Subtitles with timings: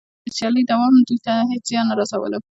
[0.23, 2.39] د سیالۍ دوام دوی ته هېڅ زیان نه رسولو